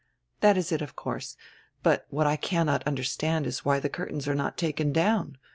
"That 0.39 0.57
is 0.57 0.71
it, 0.71 0.81
of 0.81 0.95
course. 0.95 1.37
But 1.83 2.07
what 2.09 2.25
I 2.25 2.35
cannot 2.35 2.87
understand 2.87 3.45
is 3.45 3.63
why 3.63 3.79
die 3.79 3.89
curtains 3.89 4.27
are 4.27 4.33
not 4.33 4.57
taken 4.57 4.91
down. 4.91 5.37